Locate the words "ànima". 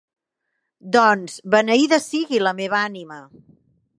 2.89-3.21